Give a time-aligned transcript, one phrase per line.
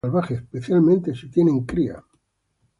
[0.03, 2.03] No se acerque a los animales salvajes, especialmente si tienen cría.